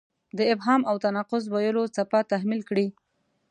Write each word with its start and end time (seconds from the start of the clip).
د 0.37 0.39
ابهام 0.53 0.81
او 0.89 0.95
تناقض 1.03 1.43
ویلو 1.53 1.83
څپه 1.95 2.19
تحمیل 2.31 2.61
کړې. 2.69 2.87